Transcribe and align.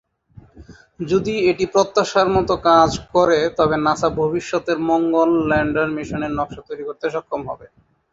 যদি 1.03 1.33
এটি 1.49 1.65
প্রত্যাশার 1.73 2.27
মতো 2.35 2.53
কাজ 2.67 2.91
করে 3.13 3.39
তবে 3.57 3.75
নাসা 3.85 4.09
ভবিষ্যতের 4.17 4.77
মঙ্গল 4.89 5.29
ল্যান্ডার 5.49 5.87
মিশনের 5.95 6.31
নকশা 6.35 6.61
তৈরি 6.67 6.83
করতে 6.87 7.05
সক্ষম 7.13 7.41
হবে। 7.49 7.65